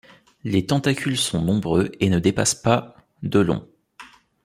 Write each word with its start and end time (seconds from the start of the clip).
Les 0.43 0.65
tentacules 0.65 1.15
sont 1.15 1.43
nombreux 1.43 1.91
et 1.99 2.09
ne 2.09 2.17
dépassent 2.17 2.55
pas 2.55 2.95
de 3.21 3.37
long. 3.37 3.67